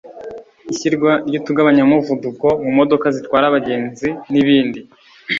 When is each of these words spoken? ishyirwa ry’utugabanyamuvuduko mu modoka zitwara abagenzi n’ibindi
ishyirwa 0.71 1.11
ry’utugabanyamuvuduko 1.27 2.47
mu 2.63 2.71
modoka 2.77 3.05
zitwara 3.15 3.45
abagenzi 3.47 4.07
n’ibindi 4.31 4.79